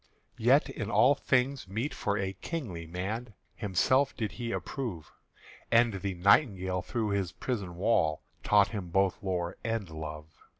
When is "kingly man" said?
2.33-3.35